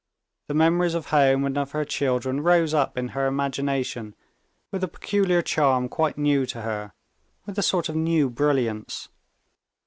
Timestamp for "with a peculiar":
4.71-5.43